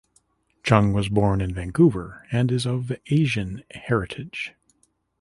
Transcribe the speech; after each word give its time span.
Chung 0.63 0.93
was 0.93 1.09
born 1.09 1.41
in 1.41 1.53
Vancouver 1.53 2.25
and 2.31 2.51
is 2.51 2.65
of 2.65 2.91
Asian 3.11 3.63
heritage. 3.69 4.55